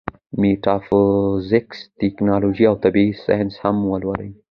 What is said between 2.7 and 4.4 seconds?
طبعي سائنس هم ولولي